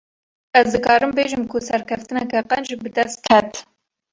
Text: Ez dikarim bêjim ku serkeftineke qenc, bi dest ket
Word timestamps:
Ez 0.61 0.69
dikarim 0.75 1.11
bêjim 1.19 1.43
ku 1.51 1.57
serkeftineke 1.67 2.39
qenc, 2.51 2.67
bi 2.83 2.89
dest 2.97 3.19
ket 3.29 3.51